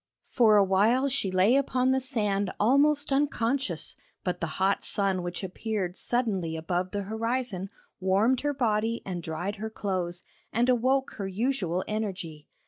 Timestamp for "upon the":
1.55-1.99